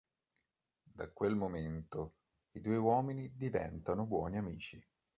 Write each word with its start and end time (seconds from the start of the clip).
Da 0.91 1.11
quel 1.13 1.35
momento, 1.35 2.15
i 2.53 2.59
due 2.59 2.75
uomini 2.77 3.35
diventano 3.35 4.07
buoni 4.07 4.39
amici. 4.39 4.83